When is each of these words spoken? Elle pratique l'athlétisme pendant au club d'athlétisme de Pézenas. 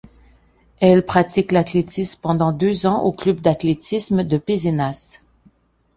Elle 0.79 1.05
pratique 1.05 1.51
l'athlétisme 1.51 2.17
pendant 2.23 2.57
au 3.03 3.11
club 3.11 3.39
d'athlétisme 3.39 4.23
de 4.23 4.39
Pézenas. 4.39 5.21